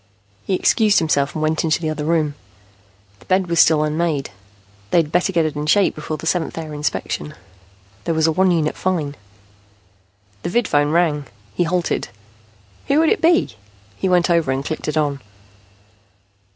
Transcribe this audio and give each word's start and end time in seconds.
He 0.45 0.55
excused 0.55 0.97
himself 0.97 1.35
and 1.35 1.43
went 1.43 1.63
into 1.63 1.79
the 1.79 1.91
other 1.91 2.05
room. 2.05 2.33
The 3.19 3.25
bed 3.25 3.45
was 3.45 3.59
still 3.59 3.83
unmade. 3.83 4.31
They 4.89 4.97
had 4.97 5.11
better 5.11 5.31
get 5.31 5.45
it 5.45 5.55
in 5.55 5.67
shape 5.67 5.93
before 5.93 6.17
the 6.17 6.25
seventh 6.25 6.57
hour 6.57 6.73
inspection. 6.73 7.35
There 8.05 8.15
was 8.15 8.25
a 8.25 8.31
one 8.31 8.49
unit 8.49 8.75
fine 8.75 9.15
The 10.41 10.49
vidphone 10.49 10.91
rang. 10.91 11.27
He 11.53 11.65
halted. 11.65 12.07
Who 12.87 12.97
would 12.97 13.09
it 13.09 13.21
be? 13.21 13.55
He 13.95 14.09
went 14.09 14.31
over 14.31 14.51
and 14.51 14.65
clicked 14.65 14.87
it 14.87 14.97
on. 14.97 15.19